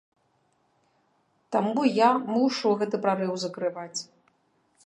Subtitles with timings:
[1.55, 3.99] Таму я мушу гэты прарыў закрываць.